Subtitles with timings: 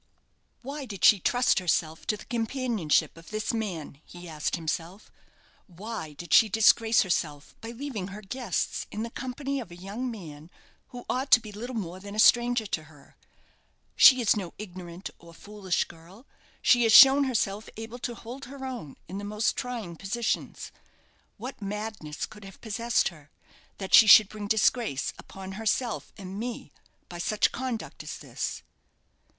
[0.63, 5.11] "Why did she trust herself to the companionship of this man?" he asked himself.
[5.67, 10.09] "Why did she disgrace herself by leaving her guests in the company of a young
[10.09, 10.49] man
[10.87, 13.15] who ought to be little more than a stranger to her?
[13.95, 16.25] She is no ignorant or foolish girl;
[16.63, 20.71] she has shown herself able to hold her own in the most trying positions.
[21.37, 23.29] What madness could have possessed her,
[23.77, 26.71] that she should bring disgrace upon herself and me
[27.07, 28.63] by such conduct as this?"